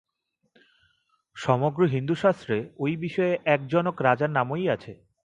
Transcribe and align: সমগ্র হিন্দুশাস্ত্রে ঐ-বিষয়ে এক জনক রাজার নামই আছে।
সমগ্র 1.35 1.81
হিন্দুশাস্ত্রে 1.87 2.55
ঐ-বিষয়ে 2.79 3.33
এক 3.45 3.61
জনক 3.67 3.95
রাজার 4.01 4.31
নামই 4.31 4.65
আছে। 4.69 4.91